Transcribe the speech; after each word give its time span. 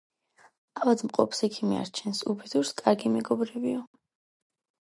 ავადმყოფს 0.85 1.43
ექიმი 1.47 1.77
არჩენს, 1.81 2.23
უბედურს 2.33 2.75
კარგი 2.83 3.15
მეგობარიო 3.19 3.87